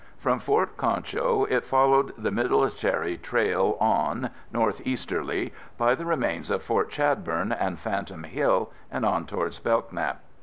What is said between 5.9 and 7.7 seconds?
the remains of Fort Chadbourne